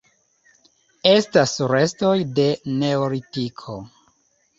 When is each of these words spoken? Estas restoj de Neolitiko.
Estas 1.09 1.53
restoj 1.71 2.13
de 2.39 2.45
Neolitiko. 2.79 3.77